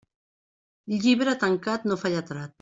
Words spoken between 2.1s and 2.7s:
lletrat.